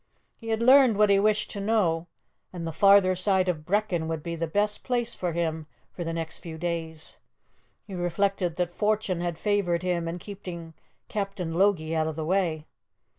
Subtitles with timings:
[0.39, 2.07] He had learned what he wished to know,
[2.51, 6.11] and the farther side of Brechin would be the best place for him for the
[6.11, 7.19] next few days.
[7.85, 10.73] He reflected that fortune had favoured him in keeping
[11.07, 12.65] Captain Logie out of the way.